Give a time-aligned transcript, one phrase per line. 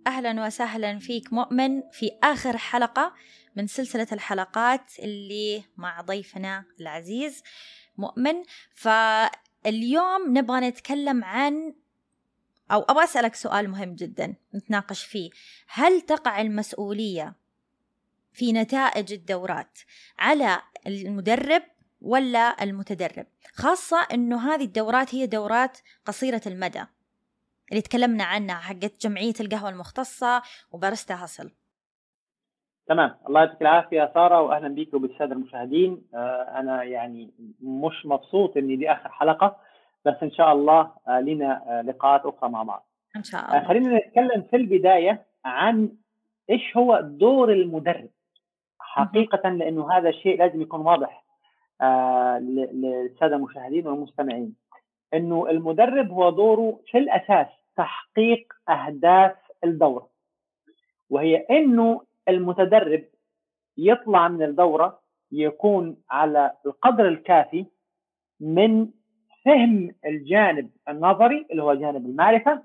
[0.07, 3.13] أهلا وسهلا فيك مؤمن في آخر حلقة
[3.57, 7.43] من سلسلة الحلقات اللي مع ضيفنا العزيز
[7.99, 8.35] مؤمن.
[8.75, 11.75] فاليوم نبغى نتكلم عن
[12.73, 15.31] أو أبغى أسألك سؤال مهم جدا نتناقش فيه.
[15.69, 17.35] هل تقع المسؤولية
[18.33, 19.79] في نتائج الدورات
[20.19, 21.63] على المدرب
[22.03, 26.85] ولا المتدرب؟ خاصة أنه هذه الدورات هي دورات قصيرة المدى.
[27.71, 31.51] اللي تكلمنا عنها حقت جمعية القهوة المختصة وبارستا هاسل.
[32.87, 33.17] تمام.
[33.29, 36.03] الله يعطيك العافية سارة وأهلا بك وبالسادة المشاهدين.
[36.15, 39.57] آه أنا يعني مش مبسوط إني دي آخر حلقة.
[40.05, 42.89] بس إن شاء الله آه لنا آه لقاءات أخرى مع بعض.
[43.17, 43.57] إن شاء الله.
[43.57, 45.97] آه خلينا نتكلم في البداية عن
[46.51, 48.09] إيش هو دور المدرب.
[48.79, 51.25] حقيقة لأنه هذا الشيء لازم يكون واضح
[52.41, 54.57] للسادة المشاهدين والمستمعين.
[55.15, 60.09] أنه المدرب هو دوره في الأساس تحقيق أهداف الدورة.
[61.11, 63.05] وهي أنه المتدرب
[63.79, 65.01] يطلع من الدورة
[65.33, 67.67] يكون على القدر الكافي
[68.41, 68.89] من
[69.45, 72.63] فهم الجانب النظري اللي هو جانب المعرفة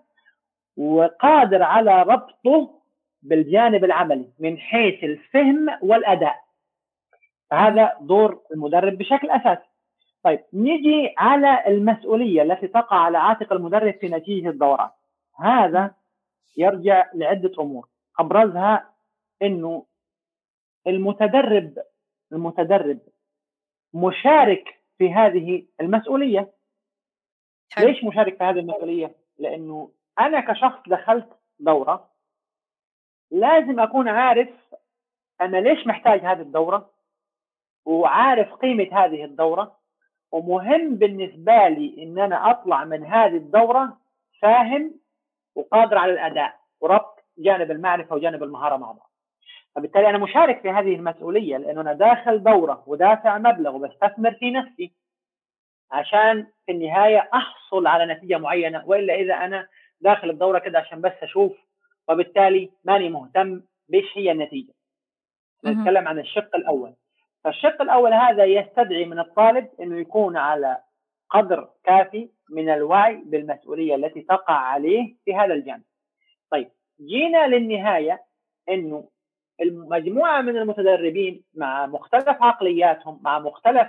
[0.78, 2.82] وقادر على ربطه
[3.22, 6.44] بالجانب العملي من حيث الفهم والأداء.
[7.54, 9.68] هذا دور المدرب بشكل أساسي.
[10.24, 14.92] طيب نجي على المسؤولية التي تقع على عاتق المدرب في نتيجة الدورات.
[15.40, 15.92] هذا
[16.58, 17.88] يرجع لعدة أمور.
[18.20, 18.90] أبرزها
[19.42, 19.86] إنه
[20.88, 21.74] المتدرب
[22.32, 23.00] المتدرب
[23.94, 26.57] مشارك في هذه المسؤولية.
[27.72, 27.88] حلو.
[27.88, 31.30] ليش مشارك في هذه المسؤوليه لأنه أنا كشخص دخلت
[31.60, 32.10] دورة
[33.32, 34.50] لازم أكون عارف
[35.42, 36.90] أنا ليش محتاج هذه الدورة
[37.86, 39.78] وعارف قيمة هذه الدورة
[40.32, 43.98] ومهم بالنسبة لي إن أنا أطلع من هذه الدورة
[44.42, 45.00] فاهم
[45.56, 49.12] وقادر على الأداء وربط جانب المعرفة وجانب المهارة مع بعض.
[49.76, 54.94] فبالتالي أنا مشارك في هذه المسؤولية لأنه أنا داخل دورة ودافع مبلغ وبستثمر في نفسي
[55.92, 59.68] عشان في النهاية أحصل على نتيجة معينة وإلا إذا أنا
[60.02, 61.58] داخل الدورة كده عشان بس أشوف
[62.10, 64.74] وبالتالي ماني مهتم بإيش هي النتيجة.
[65.66, 66.94] نتكلم عن الشق الأول.
[67.44, 70.78] فالشق الأول هذا يستدعي من الطالب إنه يكون على
[71.30, 75.84] قدر كافي من الوعي بالمسؤولية التي تقع عليه في هذا الجانب.
[76.52, 76.70] طيب
[77.02, 78.24] جينا للنهاية
[78.70, 79.10] إنه
[79.62, 83.88] المجموعة من المتدربين مع مختلف عقلياتهم مع مختلف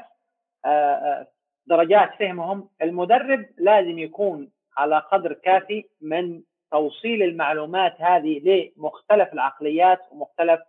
[1.69, 10.61] درجات فهمهم المدرب لازم يكون على قدر كافي من توصيل المعلومات هذه لمختلف العقليات ومختلف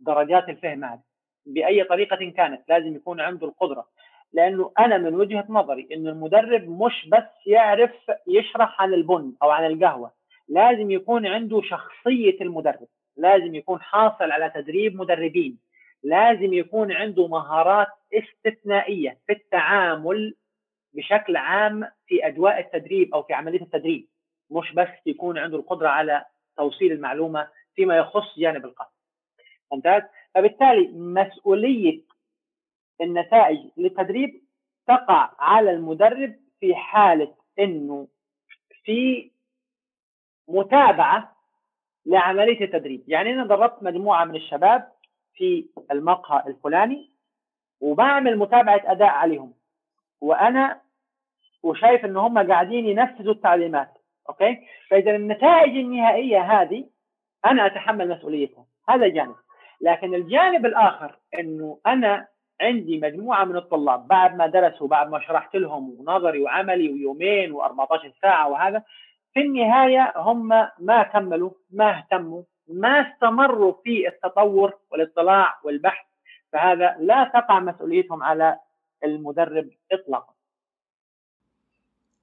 [0.00, 1.00] درجات الفهم هذه.
[1.46, 3.86] بأي طريقة كانت لازم يكون عنده القدرة.
[4.32, 7.90] لأنه أنا من وجهة نظري إنه المدرب مش بس يعرف
[8.26, 10.12] يشرح عن البن أو عن القهوة
[10.48, 12.86] لازم يكون عنده شخصية المدرب.
[13.16, 15.58] لازم يكون حاصل على تدريب مدربين.
[16.04, 20.34] لازم يكون عنده مهارات استثنائية في التعامل
[20.92, 24.08] بشكل عام في اجواء التدريب أو في عملية التدريب.
[24.50, 26.24] مش بس يكون عنده القدرة على
[26.56, 28.90] توصيل المعلومة فيما يخص جانب القهوه
[29.72, 30.02] ممتاز؟
[30.34, 32.00] فبالتالي مسؤولية
[33.00, 34.42] النتائج للتدريب
[34.86, 38.08] تقع على المدرب في حالة إنه
[38.84, 39.30] في
[40.48, 41.36] متابعة
[42.06, 43.04] لعملية التدريب.
[43.08, 44.93] يعني أنا دربت مجموعة من الشباب
[45.34, 47.10] في المقهى الفلاني
[47.80, 49.54] وبعمل متابعة أداء عليهم.
[50.20, 50.80] وأنا
[51.62, 53.98] وشايف إن هم قاعدين ينفذوا التعليمات.
[54.28, 54.58] أوكي؟
[54.90, 56.86] فإذا النتائج النهائية هذه
[57.46, 59.34] أنا أتحمل مسؤوليتها هذا جانب.
[59.80, 62.26] لكن الجانب الآخر إنه أنا
[62.60, 68.20] عندي مجموعة من الطلاب بعد ما درسوا بعد ما شرحت لهم ونظري وعملي ويومين و14
[68.22, 68.82] ساعة وهذا
[69.34, 70.48] في النهاية هم
[70.78, 76.06] ما كملوا ما اهتموا ما استمروا في التطور والاطلاع والبحث
[76.52, 78.58] فهذا لا تقع مسؤوليتهم على
[79.04, 80.34] المدرب اطلاقا.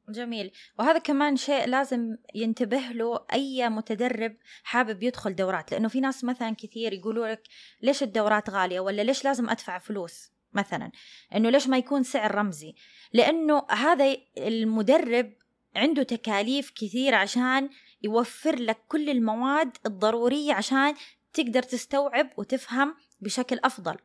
[0.10, 0.52] جميل.
[0.80, 6.56] وهذا كمان شيء لازم ينتبه له أي متدرب حابب يدخل دورات لأنه في ناس مثلا
[6.56, 7.42] كثير يقولوا لك
[7.82, 10.92] ليش الدورات غالية ولا ليش لازم أدفع فلوس مثلا
[11.36, 12.76] إنه ليش ما يكون سعر رمزي؟
[13.14, 15.34] لأنه هذا المدرب
[15.76, 17.70] عنده تكاليف كثير عشان
[18.04, 20.94] يوفر لك كل المواد الضرورية عشان
[21.34, 23.98] تقدر تستوعب وتفهم بشكل أفضل.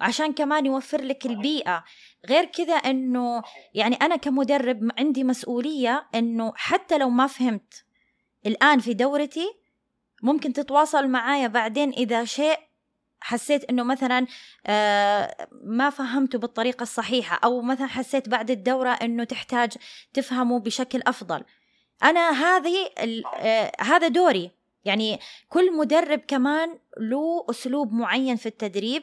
[0.00, 1.84] وعشان كمان يوفر لك البيئة.
[2.26, 3.42] غير كذا إنه
[3.74, 7.84] يعني أنا كمدرب عندي مسؤولية إنه حتى لو ما فهمت
[8.46, 9.54] الآن في دورتي
[10.22, 12.58] ممكن تتواصل معايا بعدين إذا شيء
[13.26, 14.26] حسيت إنه مثلا
[14.66, 15.28] آه،
[15.64, 19.72] ما فهمته بالطريقة الصحيحة أو مثلا حسيت بعد الدورة إنه تحتاج
[20.14, 21.44] تفهمه بشكل أفضل.
[22.02, 22.76] أنا هذه
[23.40, 24.50] آه، هذا دوري.
[24.84, 25.18] يعني
[25.48, 29.02] كل مدرب كمان له أسلوب معين في التدريب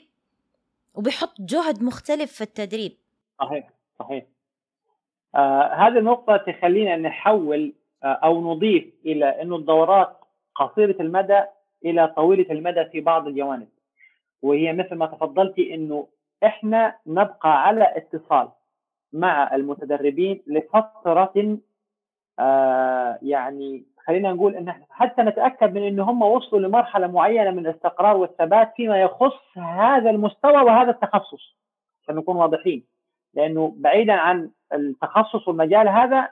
[0.96, 2.92] وبيحط جهد مختلف في التدريب.
[3.40, 4.26] صحيح صحيح.
[5.36, 7.74] آه هذه النقطة تخلينا نحول
[8.04, 10.20] آه أو نضيف إلى أنه الدورات
[10.56, 11.44] قصيرة المدى
[11.86, 13.68] إلى طويلة المدى في بعض الجوانب.
[14.44, 16.08] وهي مثل ما تفضلتي أنه
[16.46, 18.50] إحنا نبقى على اتصال
[19.14, 21.58] مع المتدربين لفترة
[22.40, 28.18] آه يعني خلينا نقول إن حتى نتأكد من إن هم وصلوا لمرحلة معينة من الاستقرار
[28.18, 31.56] والثبات فيما يخص هذا المستوى وهذا التخصص
[32.04, 32.84] عشان نكون واضحين.
[33.34, 36.30] لأنه بعيدا عن التخصص والمجال هذا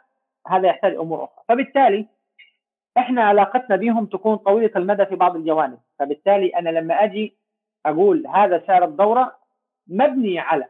[0.47, 1.43] هذا يحتاج أمور أخرى.
[1.47, 2.07] فبالتالي
[2.97, 5.79] إحنا علاقتنا بهم تكون طويلة المدى في بعض الجوانب.
[5.99, 7.35] فبالتالي أنا لما أجي
[7.85, 9.35] أقول هذا سعر الدورة
[9.87, 10.65] مبني على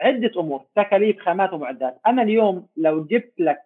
[0.00, 2.00] عدة أمور تكاليف خامات ومعدات.
[2.06, 3.62] أنا اليوم لو جبت لك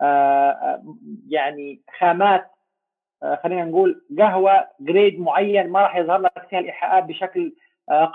[0.00, 0.96] آه، آه،
[1.28, 2.50] يعني خامات
[3.22, 7.52] آه، خلينا نقول قهوة grade معين ما راح يظهر لك فيها الإيحاءات بشكل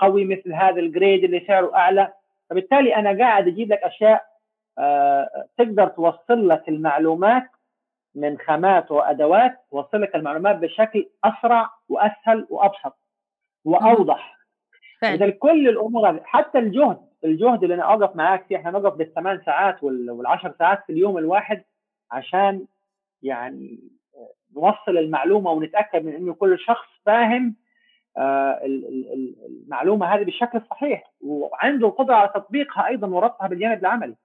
[0.00, 2.12] قوي مثل هذا ال grade اللي سعره أعلى.
[2.50, 4.26] فبالتالي أنا قاعد أجيب لك أشياء
[5.58, 7.50] تقدر توصل لك المعلومات
[8.14, 12.99] من خامات وأدوات توصل لك المعلومات بشكل أسرع وأسهل وأبسط.
[13.64, 14.40] وأوضح.
[15.04, 19.40] اذا كل الأمور هذه حتى الجهد الجهد اللي أنا أوقف معاك فيه إحنا نوقف بالثمان
[19.46, 21.62] ساعات والعشر ساعات في اليوم الواحد
[22.10, 22.66] عشان
[23.22, 23.78] يعني
[24.56, 27.56] نوصل المعلومة ونتأكد من إنه كل شخص فاهم
[28.18, 34.16] آه، المعلومة هذه بالشكل الصحيح وعنده القدره على تطبيقها أيضا وربطها بالجانب العملي.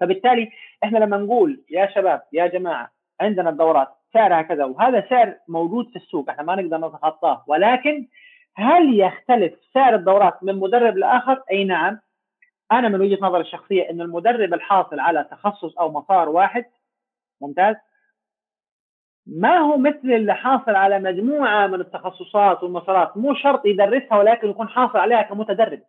[0.00, 0.50] فبالتالي
[0.84, 2.90] إحنا لما نقول يا شباب يا جماعة
[3.20, 8.08] عندنا الدورات سعرها كذا وهذا سعر موجود في السوق إحنا ما نقدر نتخطاه ولكن
[8.58, 12.00] هل يختلف سعر الدورات من مدرب لآخر؟ أي نعم.
[12.72, 16.64] أنا من وجهة نظري الشخصية إن المدرب الحاصل على تخصص أو مسار واحد.
[17.40, 17.76] ممتاز.
[19.26, 24.68] ما هو مثل اللي حاصل على مجموعة من التخصصات والمسارات؟ مو شرط يدرسها ولكن يكون
[24.68, 25.82] حاصل عليها كمتدرب.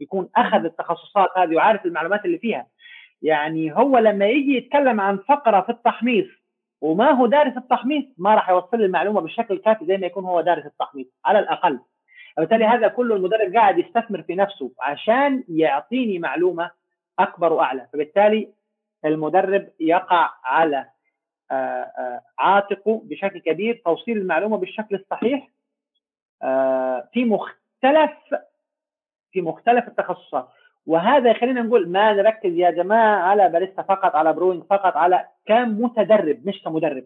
[0.00, 2.66] يكون أخذ التخصصات هذه وعارف المعلومات اللي فيها.
[3.22, 6.26] يعني هو لما يجي يتكلم عن فقرة في التحميص
[6.80, 10.66] وما هو دارس التحميص ما راح يوصل المعلومة بالشكل الكافي زي ما يكون هو دارس
[10.66, 11.80] التحميص على الأقل.
[12.38, 16.70] وبالتالي هذا كله المدرب قاعد يستثمر في نفسه عشان يعطيني معلومة
[17.18, 17.88] أكبر وأعلى.
[17.92, 18.52] فبالتالي
[19.04, 20.86] المدرب يقع على
[21.50, 25.48] آه، آه، عاتقه بشكل كبير توصيل المعلومة بالشكل الصحيح
[26.42, 28.10] آه، في مختلف
[29.32, 30.48] في مختلف التخصصات.
[30.86, 36.48] وهذا يخلينا نقول ما نركز يا جماعة على باريستا فقط على بروينج فقط على كمتدرب
[36.48, 37.04] مش كمدرب.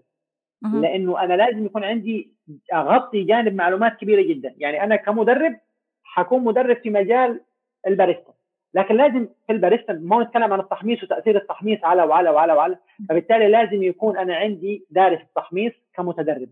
[0.62, 2.32] لأنه أنا لازم يكون عندي
[2.72, 4.54] أغطي جانب معلومات كبيرة جدا.
[4.56, 5.56] يعني أنا كمدرب
[6.04, 7.40] حكون مدرب في مجال
[7.86, 8.32] الباريستا.
[8.74, 12.78] لكن لازم في الباريستا ما نتكلم عن التحميص وتأثير التحميص على وعلى وعلى وعلى.
[13.08, 16.48] فبالتالي لازم يكون أنا عندي دارس التحميص كمتدرب.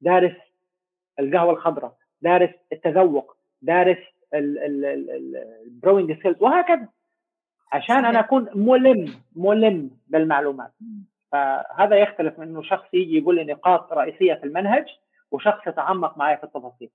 [0.00, 0.36] دارس
[1.20, 1.96] القهوة الخضراء.
[2.22, 3.36] دارس التذوق.
[3.62, 3.98] دارس
[4.34, 6.88] ال brewing skills وهكذا.
[7.72, 10.72] عشان أنا أكون ملم ملم بالمعلومات.
[11.32, 14.86] فهذا يختلف من إنه شخص يجي يقول لي نقاط رئيسية في المنهج
[15.30, 16.90] وشخص يتعمق معي في التفاصيل.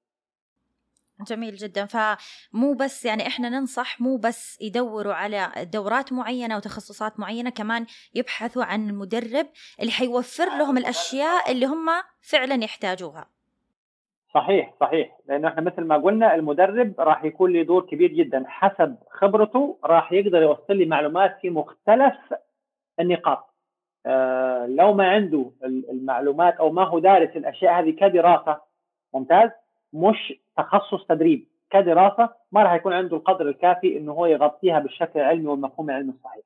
[1.27, 1.85] جميل جدا.
[1.85, 7.85] فمو بس يعني إحنا ننصح مو بس يدوروا على دورات معينة وتخصصات معينة كمان
[8.15, 9.47] يبحثوا عن المدرب
[9.79, 11.87] اللي حيوفر لهم الأشياء اللي هم
[12.21, 13.29] فعلا يحتاجوها.
[14.33, 15.17] صحيح صحيح.
[15.27, 18.43] لأنه إحنا مثل ما قلنا المدرب راح يكون له دور كبير جدا.
[18.47, 22.15] حسب خبرته راح يقدر يوصل لي معلومات في مختلف
[22.99, 23.52] النقاط.
[24.65, 28.61] لو ما عنده المعلومات أو ما هو دارس الأشياء هذه كدراسة
[29.13, 29.49] ممتاز.
[29.93, 35.47] مش تخصص تدريب كدراسة ما راح يكون عنده القدر الكافي إنه هو يغطيها بالشكل العلمي
[35.47, 36.45] والمفهوم العلمي الصحيح.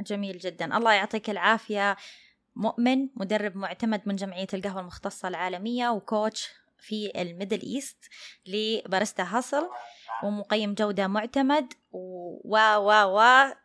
[0.00, 1.96] جميل جدا، الله يعطيك العافية.
[2.56, 6.52] مؤمن مدرب معتمد من جمعية القهوة المختصة العالمية و coach.
[6.80, 7.98] في ال Middle East
[8.46, 9.68] ل Barista Hustle
[10.24, 13.20] ومقيم جودة معتمد و و و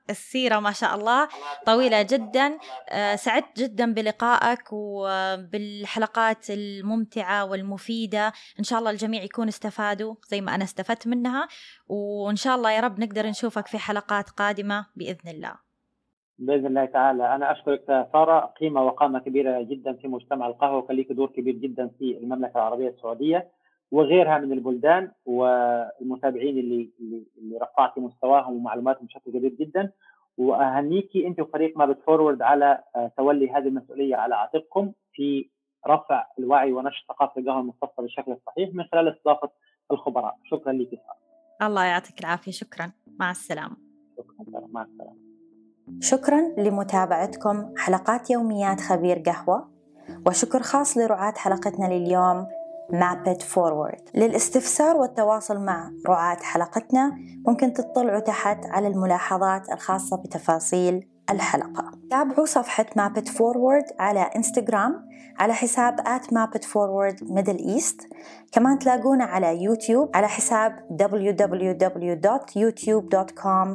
[0.09, 1.27] السيرة ما شاء الله
[1.65, 2.57] طويلة جدا.
[2.89, 8.33] آه، سعدت جدا بلقائك وبالحلقات الممتعة والمفيدة.
[8.59, 11.47] إن شاء الله الجميع يكون استفادوا زي ما أنا استفدت منها
[11.87, 15.64] وإن شاء الله يا رب نقدر نشوفك في حلقات قادمة بإذن الله.
[16.39, 17.35] بإذن الله تعالى.
[17.35, 21.87] أنا أشكرك سارة قيمة وقامة كبيرة جدا في مجتمع القهوة وكان لك دور كبير جدا
[21.99, 23.47] في المملكة العربية السعودية
[23.91, 29.91] وغيرها من البلدان والمتابعين اللي اللي, رفعتي مستواهم ومعلوماتهم بشكل كبير جدا.
[30.37, 35.49] واهنيكي أنت وفريق ما بتفورورد على آه، تولي هذه المسؤولية على عاتقكم في
[35.87, 39.49] رفع الوعي ونشر ثقافة القهوة المختصه بالشكل الصحيح من خلال استضافة
[39.91, 40.37] الخبراء.
[40.43, 40.99] شكرا لك
[41.61, 42.51] الله يعطيك العافية.
[42.51, 42.91] شكرا.
[43.19, 43.75] مع السلامة.
[44.17, 44.67] شكرا.
[44.67, 45.24] مع السلامة.
[45.99, 49.67] شكرا لمتابعتكم حلقات يوميات خبير قهوة
[50.27, 52.47] وشكر خاص لرعاة حلقتنا لليوم
[52.93, 61.91] مابت فورورد للاستفسار والتواصل مع رعاة حلقتنا ممكن تطلعوا تحت على الملاحظات الخاصة بتفاصيل الحلقة.
[62.09, 65.05] تابعوا صفحة Map It Forward على انستغرام
[65.39, 68.01] على حساب at Map It Forward Middle East
[68.51, 73.67] كمان تلاقونا على يوتيوب على حساب www.youtube.com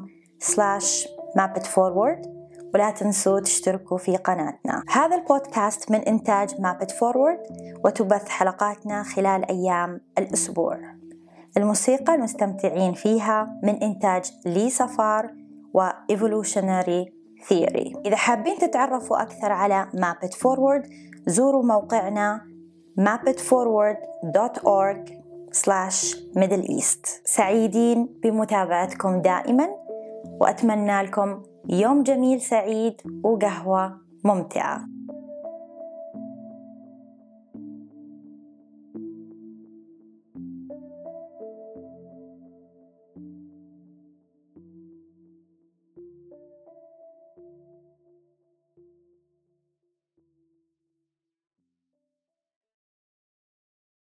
[0.45, 2.29] slash mapitforward
[2.75, 4.83] ولا تنسوا تشتركوا في قناتنا.
[4.89, 7.39] هذا البودكاست من إنتاج Map It Forward
[7.85, 10.79] وتبث حلقاتنا خلال أيام الأسبوع.
[11.57, 15.31] الموسيقى المستمتعين فيها من إنتاج Lee Safar
[15.75, 17.13] و Evolutionary
[17.49, 20.87] Theory إذا حابين تتعرفوا أكثر على Map It Forward
[21.27, 22.41] زوروا موقعنا
[23.01, 25.11] mapitforward.org
[25.53, 27.21] slash middle east.
[27.25, 29.69] سعيدين بمتابعتكم دائما.
[30.41, 32.95] وأتمنى لكم يوم جميل سعيد
[33.25, 35.00] وقهوة ممتعة.